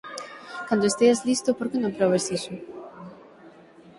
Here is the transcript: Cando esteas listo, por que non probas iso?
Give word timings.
Cando 0.67 0.85
esteas 0.91 1.23
listo, 1.29 1.49
por 1.57 1.67
que 1.69 1.77
non 1.81 1.95
probas 1.99 2.25
iso? 2.37 2.53